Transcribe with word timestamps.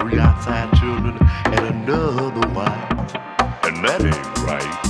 three 0.00 0.18
outside 0.18 0.72
children 0.78 1.16
and 1.44 1.88
another 1.88 2.48
wife. 2.54 3.14
And 3.64 3.84
that 3.84 4.00
ain't 4.02 4.38
right. 4.46 4.89